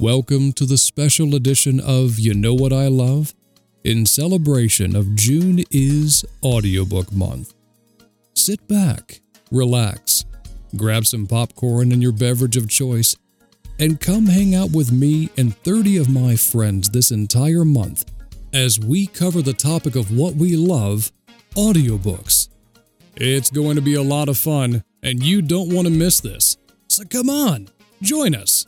[0.00, 3.34] Welcome to the special edition of You Know What I Love
[3.84, 7.52] in celebration of June is Audiobook Month.
[8.34, 9.20] Sit back,
[9.50, 10.24] relax,
[10.74, 13.14] grab some popcorn and your beverage of choice,
[13.78, 18.10] and come hang out with me and 30 of my friends this entire month
[18.54, 21.12] as we cover the topic of what we love
[21.56, 22.48] audiobooks.
[23.16, 26.56] It's going to be a lot of fun, and you don't want to miss this.
[26.88, 27.68] So come on,
[28.00, 28.64] join us.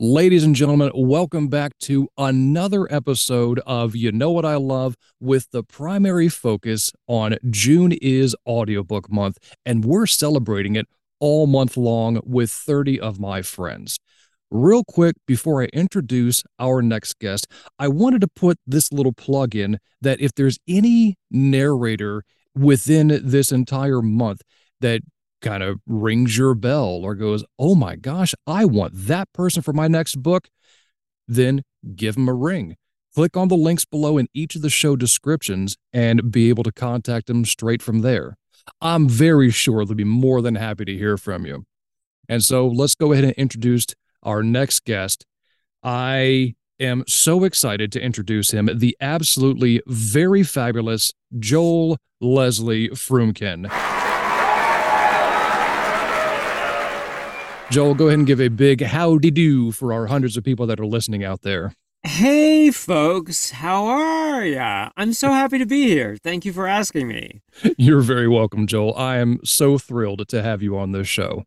[0.00, 5.50] Ladies and gentlemen, welcome back to another episode of You Know What I Love with
[5.50, 10.86] the primary focus on June is audiobook month, and we're celebrating it
[11.18, 13.98] all month long with 30 of my friends.
[14.52, 19.56] Real quick, before I introduce our next guest, I wanted to put this little plug
[19.56, 22.22] in that if there's any narrator
[22.58, 24.42] within this entire month
[24.80, 25.02] that
[25.40, 29.72] kind of rings your bell or goes, oh my gosh, I want that person for
[29.72, 30.48] my next book,
[31.26, 31.62] then
[31.94, 32.76] give them a ring.
[33.14, 36.72] Click on the links below in each of the show descriptions and be able to
[36.72, 38.36] contact them straight from there.
[38.80, 41.64] I'm very sure they'll be more than happy to hear from you.
[42.28, 43.86] And so let's go ahead and introduce
[44.22, 45.24] our next guest.
[45.82, 53.68] I am so excited to introduce him, the absolutely very fabulous Joel Leslie Froomkin.
[57.70, 60.80] Joel, go ahead and give a big howdy do for our hundreds of people that
[60.80, 61.74] are listening out there.
[62.02, 64.88] Hey, folks, how are ya?
[64.96, 66.16] I'm so happy to be here.
[66.22, 67.42] Thank you for asking me.
[67.76, 68.94] You're very welcome, Joel.
[68.96, 71.44] I am so thrilled to have you on this show.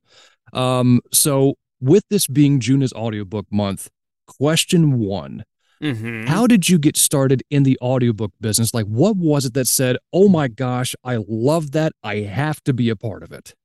[0.54, 3.90] Um, so, with this being June is audiobook month,
[4.28, 5.44] question one
[5.82, 6.28] Mm-hmm.
[6.28, 8.74] How did you get started in the audiobook business?
[8.74, 11.94] Like, what was it that said, oh my gosh, I love that.
[12.04, 13.56] I have to be a part of it?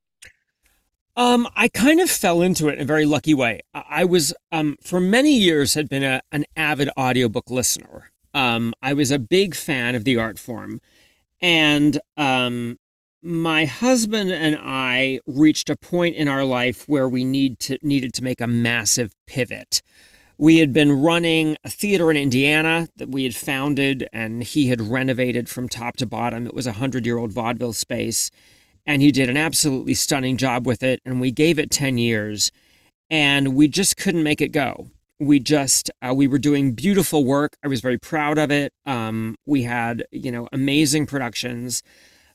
[1.14, 3.60] Um, I kind of fell into it in a very lucky way.
[3.74, 8.10] I I was, um, for many years, had been a, an avid audiobook listener.
[8.34, 10.80] Um, I was a big fan of the art form,
[11.40, 12.78] and um,
[13.22, 18.12] my husband and I reached a point in our life where we need to needed
[18.14, 19.80] to make a massive pivot.
[20.38, 24.80] We had been running a theater in Indiana that we had founded, and he had
[24.80, 26.46] renovated from top to bottom.
[26.46, 28.30] It was a hundred year old vaudeville space
[28.86, 32.52] and he did an absolutely stunning job with it and we gave it 10 years
[33.10, 34.88] and we just couldn't make it go.
[35.18, 37.56] We just uh, we were doing beautiful work.
[37.64, 38.72] I was very proud of it.
[38.84, 41.82] Um, we had you know amazing productions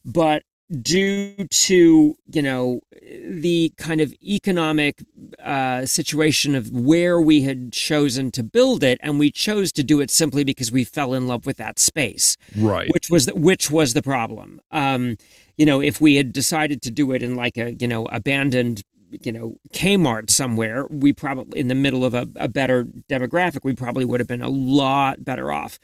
[0.03, 0.43] but
[0.81, 2.79] due to you know
[3.23, 5.03] the kind of economic
[5.43, 9.99] uh, situation of where we had chosen to build it and we chose to do
[9.99, 12.89] it simply because we fell in love with that space Right.
[12.93, 14.61] which was the, which was the problem.
[14.71, 15.17] Um,
[15.57, 18.83] you know, if we had decided to do it in like a you know abandoned
[19.11, 23.73] you know Kmart somewhere, we probably in the middle of a, a better demographic, we
[23.73, 25.79] probably would have been a lot better off.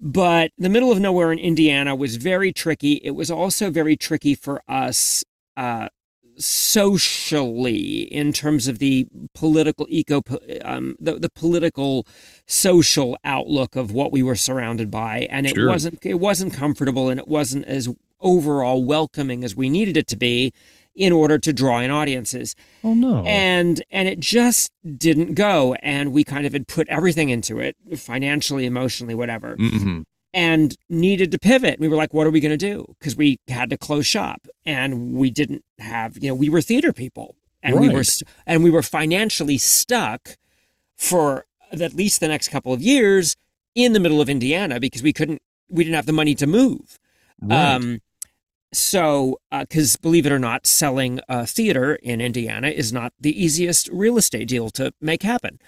[0.00, 3.00] But the middle of nowhere in Indiana was very tricky.
[3.02, 5.24] It was also very tricky for us.
[5.56, 5.88] Uh,
[6.40, 10.22] socially in terms of the political eco
[10.64, 12.06] um, the, the political
[12.46, 15.68] social outlook of what we were surrounded by and it Sure.
[15.68, 17.88] wasn't it wasn't comfortable and it wasn't as
[18.20, 20.52] overall welcoming as we needed it to be
[20.98, 23.22] in order to draw in audiences Oh, no.
[23.24, 27.76] and and it just didn't go and we kind of had put everything into it
[27.96, 30.04] financially emotionally whatever Mhm.
[30.34, 31.78] and needed to pivot.
[31.78, 32.94] We were like, what are we going to do?
[32.98, 36.92] Because we had to close shop and we didn't have, you know, we were theater
[36.92, 38.04] people and we were,
[38.46, 40.36] and we were financially stuck
[40.96, 43.36] for at least the next couple of years
[43.76, 46.98] in the middle of Indiana because we couldn't, we didn't have the money to move.
[47.40, 47.74] Right.
[47.74, 48.00] Um,
[48.72, 53.88] so, because believe it or not, selling a theater in Indiana is not the easiest
[53.88, 55.58] real estate deal to make happen.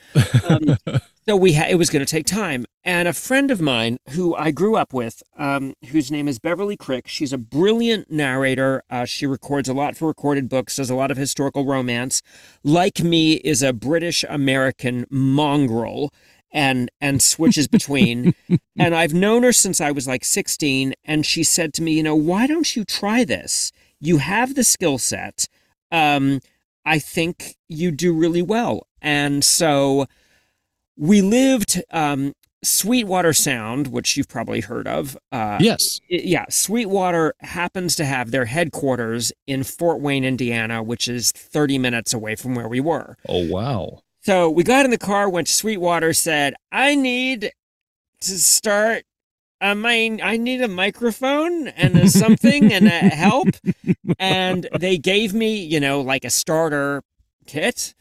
[0.48, 0.76] Um,
[1.26, 2.66] so we ha- it was going to take time.
[2.84, 6.76] And a friend of mine who I grew up with, um, whose name is Beverly
[6.76, 8.82] Crick, she's a brilliant narrator.
[8.90, 12.22] Uh, she records a lot for recorded books, does a lot of historical romance.
[12.62, 16.12] Like me, is a British American mongrel
[16.52, 18.34] and and switches between.
[18.78, 22.02] and I've known her since I was like 16, and she said to me, you
[22.02, 23.72] know, why don't you try this?
[24.00, 25.46] You have the skill set.
[25.92, 26.40] Um,
[26.84, 28.86] I think you do really well.
[29.02, 30.06] And so
[30.96, 35.16] we lived um, Sweetwater Sound, which you've probably heard of.
[35.32, 36.00] Uh, yes.
[36.08, 42.12] Yeah, Sweetwater happens to have their headquarters in Fort Wayne, Indiana, which is 30 minutes
[42.12, 43.16] away from where we were.
[43.28, 44.02] Oh, wow.
[44.22, 47.52] So we got in the car, went to Sweetwater, said, I need
[48.20, 49.04] to start
[49.60, 53.48] I, I need a microphone and a something and a help.
[54.18, 57.02] And they gave me, you know, like a starter
[57.46, 57.94] kit.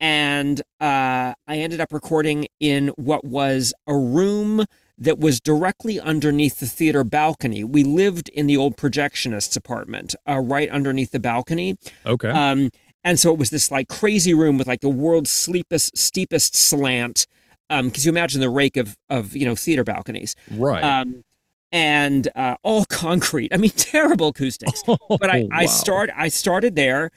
[0.00, 4.64] And uh, I ended up recording in what was a room
[4.98, 7.62] that was directly underneath the theater balcony.
[7.64, 11.76] We lived in the old projectionist's apartment, uh, right underneath the balcony.
[12.06, 12.30] Okay.
[12.30, 12.70] Um,
[13.04, 17.26] and so it was this like crazy room with like the world's steepest, steepest slant.
[17.70, 20.82] Um, because you imagine the rake of of you know theater balconies, right?
[20.82, 21.24] Um,
[21.70, 23.52] and uh, all concrete.
[23.52, 24.82] I mean, terrible acoustics.
[24.86, 25.48] Oh, but I wow.
[25.52, 27.10] I start I started there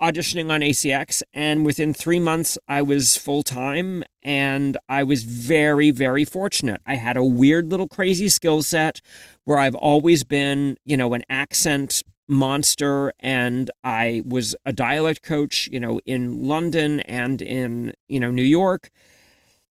[0.00, 5.90] auditioning on ACX, and within three months, I was full time, and I was very,
[5.90, 6.80] very fortunate.
[6.86, 9.00] I had a weird little crazy skill set
[9.44, 15.68] where I've always been, you know, an accent monster, and I was a dialect coach,
[15.72, 18.90] you know, in London and in, you know, New York.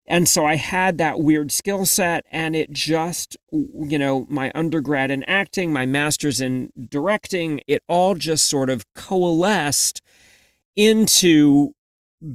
[0.08, 5.10] And so I had that weird skill set, and it just, you know, my undergrad
[5.10, 10.02] in acting, my master's in directing, it all just sort of coalesced
[10.76, 11.74] into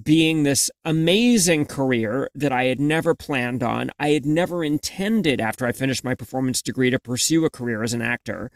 [0.03, 3.91] being this amazing career that I had never planned on.
[3.99, 7.93] I had never intended after I finished my performance degree to pursue a career as
[7.93, 8.51] an actor,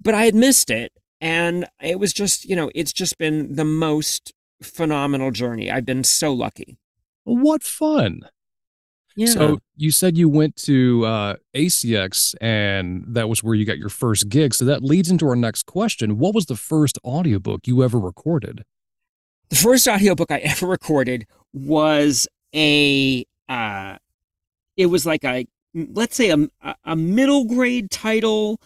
[0.00, 0.92] but I had missed it.
[1.20, 4.32] And it was just, you know, it's just been the most
[4.62, 5.70] phenomenal journey.
[5.70, 6.78] I've been so lucky.
[7.24, 8.20] What fun.
[9.16, 9.26] Yeah.
[9.26, 13.88] So you said you went to uh, ACX and that was where you got your
[13.88, 14.54] first gig.
[14.54, 16.18] So that leads into our next question.
[16.18, 18.64] What was the first audiobook you ever recorded?
[19.48, 23.96] The first audiobook I ever recorded was a uh
[24.76, 26.48] it was like a let's say a,
[26.84, 28.60] a middle grade title.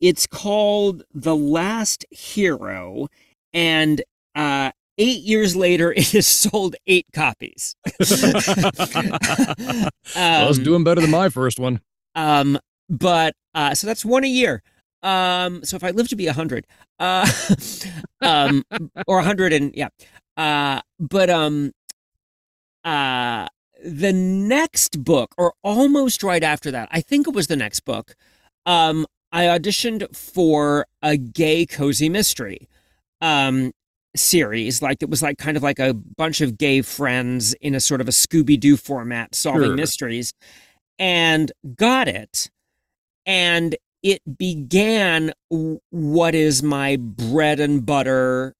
[0.00, 3.08] It's called The Last Hero
[3.52, 4.02] and
[4.34, 7.74] uh eight years later, it has sold eight copies.
[7.86, 7.92] um,
[10.14, 11.80] well, it's doing better than my first one.
[12.14, 12.58] Um,
[12.90, 14.62] but uh, so that's one a year.
[15.02, 16.66] Um, so if I live to be a hundred,
[16.98, 17.30] uh,
[18.20, 18.64] um,
[19.06, 19.88] or a hundred and yeah,
[20.36, 21.72] uh, but um,
[22.84, 23.46] uh,
[23.84, 28.16] the next book, or almost right after that, I think it was the next book.
[28.66, 32.68] Um, I auditioned for a gay cozy mystery.
[33.20, 33.72] Um,
[34.16, 37.78] series like it was like kind of like a bunch of gay friends in a
[37.80, 39.76] sort of a scooby-doo format solving Sure.
[39.76, 40.32] mysteries
[40.98, 42.50] and got it
[43.26, 45.32] and it began
[45.90, 48.54] what is my bread and butter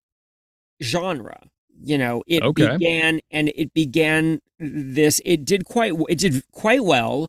[0.82, 1.40] genre
[1.82, 2.76] you know it Okay.
[2.76, 7.28] began and it began this it did quite it did quite well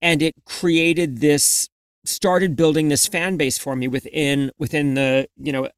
[0.00, 1.68] and it created this
[2.06, 5.68] started building this fan base for me within within the you know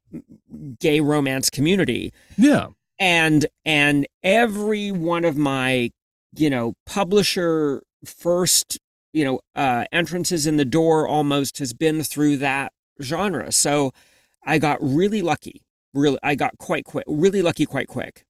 [0.79, 2.69] gay romance community Yeah.
[2.99, 5.91] and and every one of my
[6.37, 8.79] you know publisher first
[9.13, 12.73] you know uh entrances in the door almost has been through that
[13.03, 13.93] genre so
[14.45, 15.63] i got really lucky
[15.95, 18.25] really i got quite quick really lucky quite quick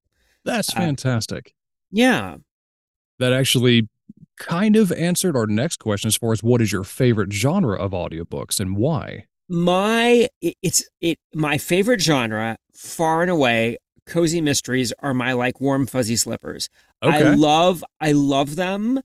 [0.44, 1.54] That's Uh, fantastic.
[1.90, 2.36] yeah
[3.18, 3.88] that actually
[4.38, 7.92] kind of answered our next question as far as what is your favorite genre of
[7.92, 9.24] audiobooks and why?
[9.48, 15.86] my it's it my favorite genre far and away cozy mysteries are my like warm
[15.86, 16.68] fuzzy slippers
[17.00, 19.00] I love I love them.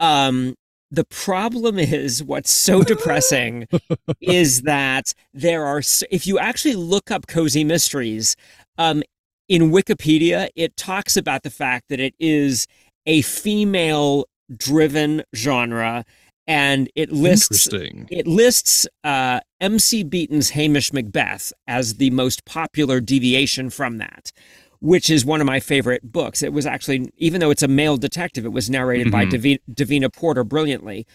[0.00, 0.54] Um
[0.90, 3.68] the problem is what's so depressing
[4.20, 8.34] is that there are if you actually look up cozy mysteries
[8.78, 9.02] um
[9.48, 12.66] in Wikipedia it talks about the fact that it is
[13.04, 14.24] a female
[14.56, 16.04] driven genre
[16.46, 17.68] and it lists
[18.10, 24.32] it lists uh, MC Beaton's Hamish Macbeth as the most popular deviation from that,
[24.80, 26.42] which is one of my favorite books.
[26.42, 29.30] It was actually, even though it's a male detective, it was narrated by Mhm.
[29.30, 31.06] Davi- Davina Porter brilliantly.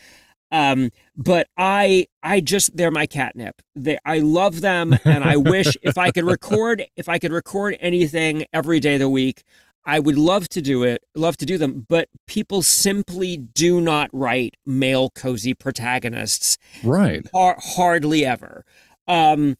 [0.50, 3.62] Um, but I, I just, they're my catnip.
[3.76, 7.76] They, I love them, and I wish if I could record, if I could record
[7.82, 9.44] anything every day of the week,
[9.88, 11.86] I would love to do it, love to do them.
[11.90, 17.26] But people simply do not write male cozy protagonists Right.
[17.34, 18.66] har- hardly ever.
[19.08, 19.56] Um,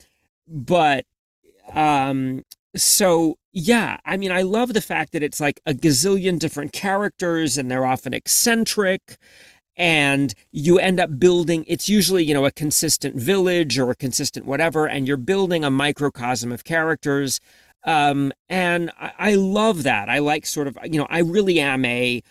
[0.48, 1.06] but
[1.74, 2.44] um,
[2.76, 7.58] so yeah, I mean, I love the fact that it's like a gazillion different characters,
[7.58, 9.18] and they're often eccentric.
[9.80, 14.46] And you end up building, it's usually, you know, a consistent village or a consistent
[14.48, 17.40] whatever, and you're building a microcosm of characters.
[17.88, 20.10] Um, and I, I love that.
[20.10, 22.22] I like sort of, you know, I really am a,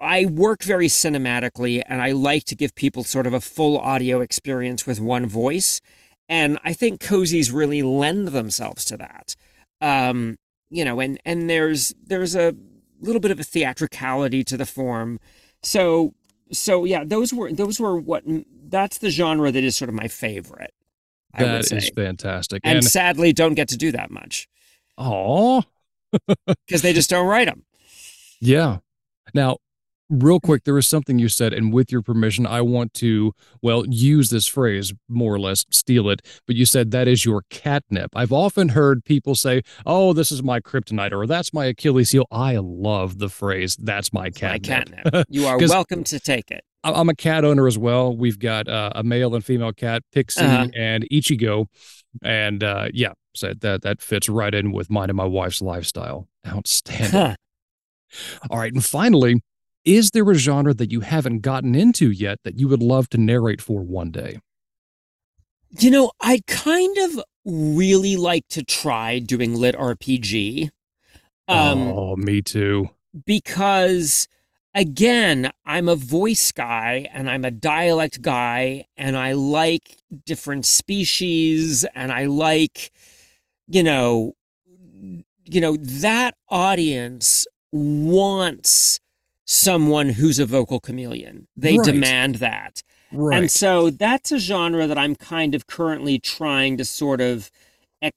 [0.00, 4.20] I work very cinematically and I like to give people sort of a full audio
[4.20, 5.80] experience with one voice.
[6.28, 9.34] And I think cozies really lend themselves to that.
[9.80, 10.36] Um,
[10.70, 12.54] you know, and and there's there's a
[13.00, 15.18] little bit of a theatricality to the form.
[15.62, 16.14] So
[16.52, 18.24] so yeah, those were those were what
[18.68, 20.74] that's the genre that is sort of my favorite.
[21.36, 22.62] That is fantastic.
[22.64, 24.48] and, And, sadly don't get to do that much
[24.96, 25.62] oh,
[26.66, 27.64] because they just don't write them.
[28.40, 28.78] yeah.
[29.34, 29.58] Now,
[30.08, 33.84] real quick, there was something you said, and with your permission, I want to, well,
[33.86, 38.10] use this phrase, more or less steal it, but you said that is your catnip.
[38.16, 42.24] I've often heard people say, oh, this is my kryptonite, or that's my Achilles heel.
[42.30, 45.04] I love the phrase, that's my My catnip.
[45.04, 45.26] catnip.
[45.28, 46.64] You are welcome to take it.
[46.84, 48.16] I- I'm a cat owner as well.
[48.16, 50.68] We've got uh, a male and female cat, Pixie Uh-huh.
[50.76, 51.66] and Ichigo,
[52.22, 56.28] and uh, yeah, so that that fits right in with mine and my wife's lifestyle.
[56.46, 57.10] Outstanding.
[57.10, 57.34] Huh.
[58.50, 59.42] All right, and finally,
[59.84, 63.18] is there a genre that you haven't gotten into yet that you would love to
[63.18, 64.38] narrate for one day?
[65.78, 70.70] You know, I'd kind of really like to try doing lit RPG.
[71.48, 72.88] Um, oh, me too.
[73.26, 74.26] because
[74.74, 81.84] again, I'm a voice guy and I'm a dialect guy and I like different species
[81.94, 82.90] and I like
[83.70, 84.34] you know
[85.44, 89.00] you know that audience wants
[89.44, 91.48] someone who's a vocal chameleon.
[91.56, 91.84] They Right.
[91.86, 92.82] demand that.
[93.10, 93.38] Right.
[93.38, 97.50] And so that's a genre that I'm kind of currently trying to sort of
[98.02, 98.10] eh,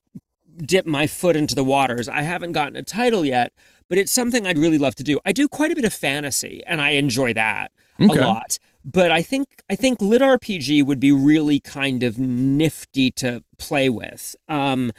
[0.57, 2.09] dip my foot into the waters.
[2.09, 3.53] I haven't gotten a title yet,
[3.91, 5.19] but it's something I'd really love to do.
[5.25, 8.17] I do quite a bit of fantasy and I enjoy that okay.
[8.17, 8.57] a lot.
[8.85, 13.89] But I think I think lit RPG would be really kind of nifty to play
[13.89, 14.33] with.
[14.47, 14.93] Um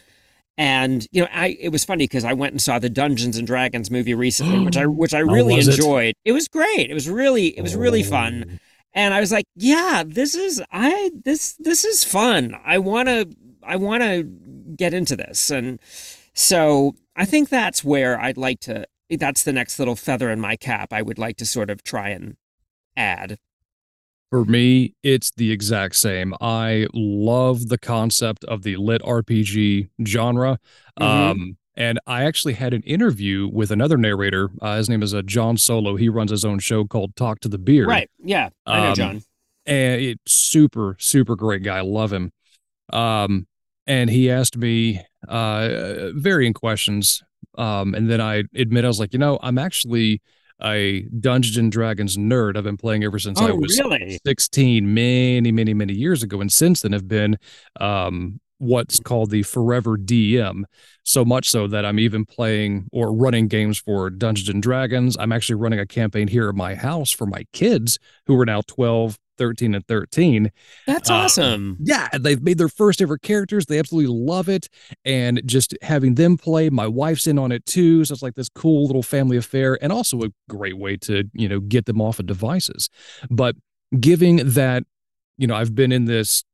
[0.59, 3.47] and you know, I it was funny because I went and saw the Dungeons and
[3.47, 5.77] Dragons movie recently, which I which I really was it?
[5.79, 6.15] enjoyed.
[6.27, 6.33] It?
[6.33, 6.91] was great.
[6.91, 8.59] It was really it was really fun Oh.
[8.93, 12.55] and I was like, yeah, this is I this this is fun.
[12.63, 13.27] I want to
[13.63, 14.25] I want to
[14.77, 15.51] get into this.
[15.51, 15.81] And
[16.35, 20.57] so I think that's where I'd like to that's the next little feather in my
[20.57, 22.37] cap I would like to sort of try and
[22.97, 23.39] add.
[24.31, 26.33] For me, it's the exact same.
[26.41, 30.59] I love the concept of the lit RPG genre.
[30.99, 31.05] Mhm.
[31.05, 34.49] Um, and I actually had an interview with another narrator.
[34.63, 35.97] Uh, his name is uh, John Solo.
[35.97, 37.89] He runs his own show called Talk to the Beard.
[37.89, 38.11] Right.
[38.25, 38.49] Yeah.
[38.65, 39.23] I know Um, John.
[39.67, 42.33] and it's super super great guy love him
[42.93, 43.47] um
[43.87, 47.23] and he asked me uh varying questions.
[47.59, 50.23] Um and then i admit i was like you know i'm actually
[50.65, 52.57] a dungeons and dragons nerd.
[52.57, 54.21] I've been playing ever since i Oh, was really?
[54.25, 56.41] 16 many many many years ago.
[56.41, 57.37] And since then have been
[57.81, 60.63] um what's called the forever dm
[61.03, 65.17] so much so that i'm even playing or running games for dungeons and dragons.
[65.19, 68.61] I'm actually running a campaign here at my house for my kids who are now
[68.69, 70.53] 12 13 and 13
[70.87, 71.77] That's um, awesome.
[71.81, 73.67] yeah they've made their first ever characters.
[73.67, 74.69] They absolutely love it.
[75.05, 78.05] And just having them play my wife's in on it too.
[78.05, 81.49] So it's like this cool little family affair and also a great way to you
[81.49, 82.89] know get them off of devices.
[83.31, 83.57] But
[83.99, 84.85] giving that
[85.39, 86.45] you know i've been in this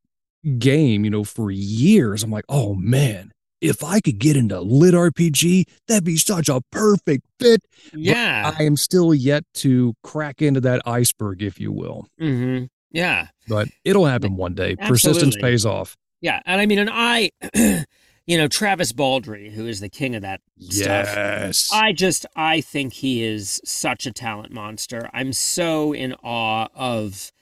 [0.58, 3.30] game you know for years i'm like oh man
[3.60, 7.60] if i could get into lit rpg that'd be such a perfect fit.
[7.92, 8.54] Yeah.
[8.58, 12.06] i am still yet to crack into that iceberg if you will.
[12.18, 13.28] Hmm Yeah.
[13.48, 16.40] but it'll happen one day persistence pays off Yeah.
[16.46, 17.30] And I mean, and I,
[18.26, 21.06] you know, Travis Baldree, who is the king of that stuff.
[21.06, 21.70] Yes.
[21.72, 25.08] I just I think he is such a talent monster.
[25.12, 27.32] I'm so in awe of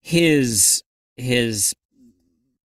[0.00, 0.82] his
[1.16, 1.74] his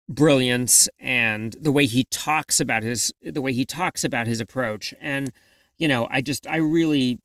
[0.09, 4.95] brilliance and the way he talks about his the way he talks about his approach
[5.01, 5.33] and
[5.79, 7.19] you know I just I really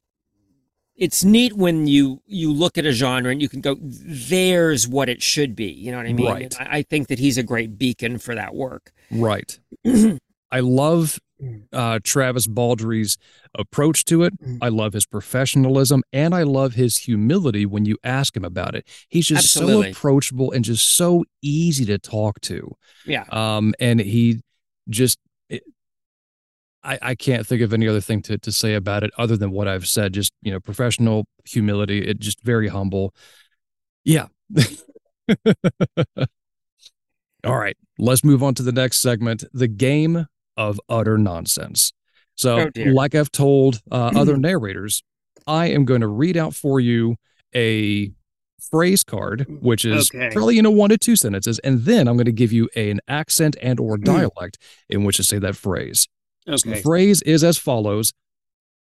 [0.96, 5.10] it's neat when you you look at a genre and you can go there's what
[5.10, 6.56] it should be you know what I mean Right.
[6.60, 9.60] I, I think that he's a great beacon for that work right.
[10.52, 11.20] I love
[11.74, 13.18] uh, Travis Baldree's
[13.58, 14.40] approach to it.
[14.42, 14.60] Mm.
[14.62, 18.88] I love his professionalism and I love his humility when you ask him about it.
[19.10, 19.92] He's just Absolutely.
[19.94, 22.76] so approachable and just so easy to talk to.
[23.06, 24.42] yeah Um, and he
[24.90, 25.20] just,
[26.84, 29.52] I, I can't think of any other thing to, to say about it other than
[29.52, 30.14] what I've said.
[30.14, 33.14] Just, you know, professional humility, it just very humble.
[34.04, 34.28] Yeah.
[37.44, 41.92] All right, let's move on to the next segment the game of utter nonsense.
[42.36, 45.04] So, Oh, like I've told uh, other narrators,
[45.48, 47.16] I am going to read out for you
[47.56, 48.12] a
[48.70, 50.30] phrase card, which is Okay.
[50.32, 53.00] probably you know one to two sentences, and then I'm going to give you an
[53.08, 54.60] accent and or dialect
[54.90, 56.08] in which to say that phrase.
[56.48, 58.14] So the phrase is as follows: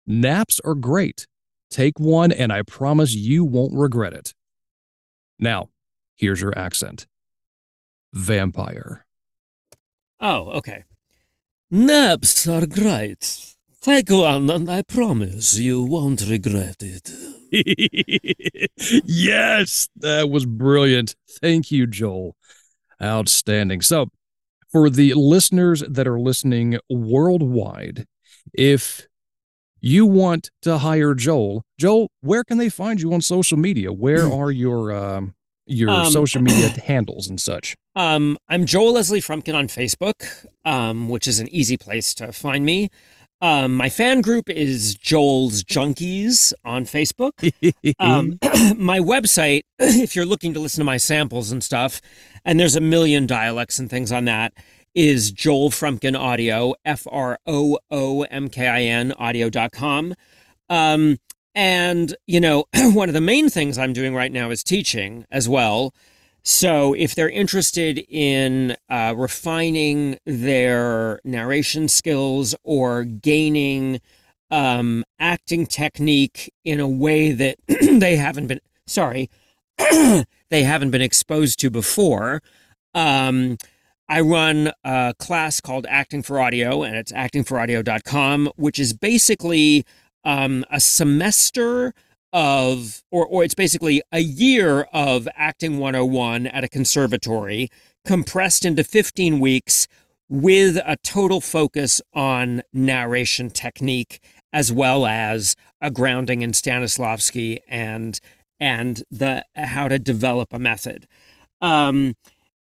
[0.07, 1.26] Naps are great.
[1.71, 4.35] Take one, and I promise you won't regret it.
[5.38, 5.69] Now,
[6.17, 7.07] here's your accent.
[8.12, 9.07] Vampire.
[10.21, 10.85] oh okay
[11.71, 17.09] naps are great take one and I promise you won't regret it
[19.05, 21.17] yes, that was brilliant.
[21.40, 22.37] Thank you, Joel.
[23.02, 23.81] Outstanding.
[23.81, 24.11] So,
[24.71, 28.07] for the listeners that are listening worldwide,
[28.55, 29.07] if
[29.81, 33.93] you want to hire Joel, Joel, where can they find you on social media?
[33.93, 35.35] Where are your um,
[35.67, 37.77] your um, social media handles and such?
[37.97, 42.65] Um, I'm Joel Leslie Froomkin on Facebook, um, which is an easy place to find
[42.65, 42.91] me.
[43.42, 47.32] Um, my fan group is Joel's Junkies on Facebook.
[47.99, 48.38] um,
[48.78, 52.02] my website, if you're looking to listen to my samples and stuff,
[52.44, 54.52] and there's a million dialects and things on that,
[54.94, 60.14] is Joel Froomkin Audio, F R O O M K I N audio.com.
[60.68, 61.18] Um,
[61.54, 65.49] and, you know, one of the main things I'm doing right now is teaching as
[65.49, 65.94] well.
[66.42, 74.00] So if they're interested in uh, refining their narration skills or gaining
[74.50, 79.30] um, acting technique in a way that they haven't been, sorry,
[79.78, 82.42] they haven't been exposed to before,
[82.94, 83.56] um,
[84.09, 89.85] I run a class called Acting for Audio, and it's actingforaudio.com, which is basically
[90.25, 91.94] um, a semester
[92.33, 97.69] of, or, or it's basically a year of Acting 101 at a conservatory
[98.05, 99.87] compressed into 15 weeks
[100.29, 104.21] with a total focus on narration technique
[104.53, 108.21] as well as a grounding in Stanislavski and
[108.59, 111.07] and the how to develop a method.
[111.63, 112.15] Um,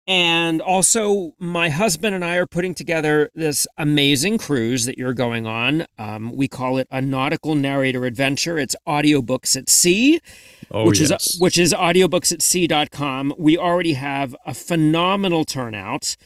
[0.06, 5.47] and also, my husband and I are putting together this amazing cruise that you're going
[5.47, 5.87] on.
[5.97, 8.59] Um, we call it a nautical narrator adventure.
[8.59, 10.21] It's audiobooks at sea,
[10.73, 11.35] oh, which yes.
[11.35, 13.35] is which is audiobooks@sea.com.
[13.38, 16.16] We already have a phenomenal turnout.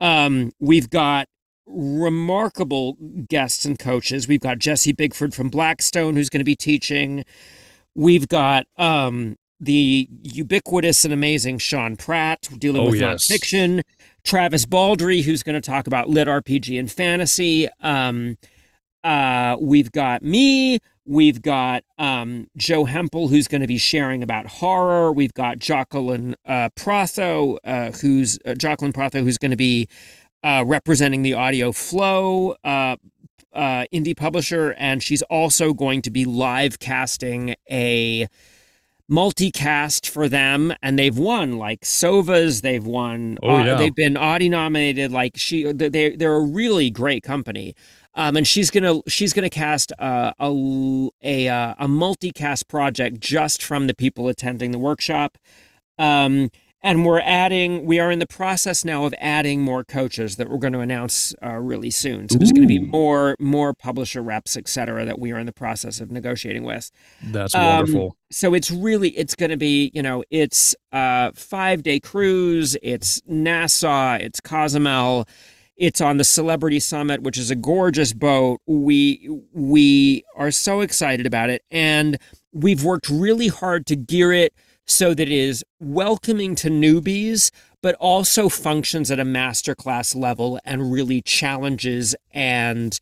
[0.00, 1.26] Um, we've got
[1.66, 2.96] remarkable
[3.28, 4.28] guests and coaches.
[4.28, 7.24] We've got Jesse Bickford from Blackstone, who's going to be teaching.
[7.96, 13.28] We've got um, the ubiquitous and amazing Sean Pratt dealing oh, with yes.
[13.28, 13.82] nonfiction,
[14.22, 17.68] Travis Baldree, who's going to talk about lit RPG and fantasy.
[17.80, 18.38] Um,
[19.02, 20.78] uh, we've got me.
[21.06, 25.12] We've got um, Joe Hempel, who's going to be sharing about horror.
[25.12, 29.86] We've got Jocelyn uh, Protho, uh, who's uh, Jacqueline Protho, who's going to be
[30.42, 32.96] uh, representing the audio flow uh,
[33.52, 38.26] uh, indie publisher, and she's also going to be live casting a
[39.10, 43.74] multicast for them and they've won like Sovas they've won oh, yeah.
[43.74, 47.74] uh, they've been Audie nominated like she they they're a really great company
[48.14, 50.48] um, and she's gonna she's gonna cast uh, a
[51.22, 55.36] a uh, a multicast project just from the people attending the workshop
[55.98, 56.50] um,
[56.84, 60.58] and we're adding we are in the process now of adding more coaches that we're
[60.58, 62.28] going to announce uh, really soon.
[62.28, 65.46] So there's going to be more more publisher reps et cetera that we are in
[65.46, 66.92] the process of negotiating with.
[67.22, 68.04] That's wonderful.
[68.04, 72.76] um, so it's really it's going to be you know it's a five day cruise
[72.82, 75.26] it's nassau it's cozumel
[75.76, 78.60] it's on the celebrity summit which is a gorgeous boat.
[78.66, 82.18] We we are so excited about it and
[82.52, 84.52] we've worked really hard to gear it
[84.86, 87.50] so that it is welcoming to newbies,
[87.82, 92.98] but also functions at a masterclass level and really challenges and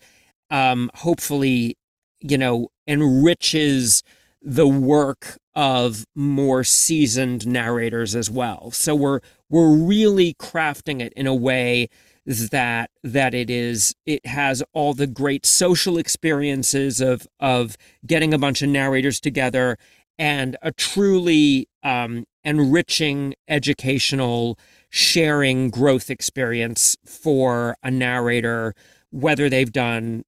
[0.50, 1.76] um, hopefully,
[2.20, 4.02] you know, enriches
[4.42, 8.70] the work of more seasoned narrators as well.
[8.70, 11.88] So we're we're really crafting it in a way
[12.24, 18.38] that that it is it has all the great social experiences of of getting a
[18.38, 19.76] bunch of narrators together
[20.18, 24.58] and a truly um, enriching educational
[24.90, 28.74] sharing growth experience for a narrator
[29.10, 30.24] whether they've done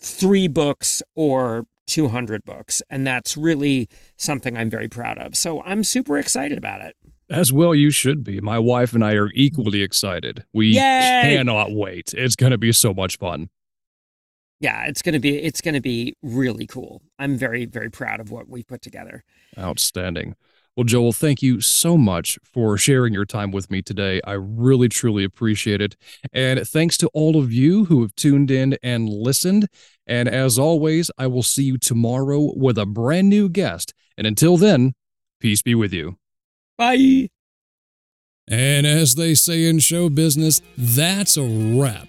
[0.00, 2.82] three books or 200 books.
[2.90, 5.36] And that's really something i'm very proud of.
[5.36, 6.96] So i'm super excited about it.
[7.30, 8.40] As well you should be.
[8.40, 10.44] My wife and i are equally excited.
[10.52, 11.34] We Yay!
[11.36, 12.14] cannot wait.
[12.14, 13.48] It's going to be so much fun
[14.60, 17.02] yeah, it's gonna be it's gonna be really cool.
[17.18, 19.24] I'm very very proud of what we put together.
[19.58, 20.34] Outstanding.
[20.78, 24.20] Well, Joel, thank you so much for sharing your time with me today.
[24.22, 25.96] I really, truly appreciate it.
[26.32, 29.66] And thanks to all of you who have tuned in and listened.
[30.06, 33.92] And as always, I will see you tomorrow with a brand new guest.
[34.16, 34.94] And until then,
[35.40, 36.16] peace be with you.
[36.76, 37.30] Bye.
[38.46, 42.06] And as they say in show business, that's a wrap.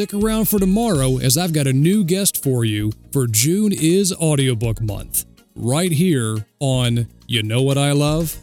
[0.00, 4.14] Stick around for tomorrow as I've got a new guest for you for June is
[4.14, 8.34] Audiobook Month, right here on You Know What I Love?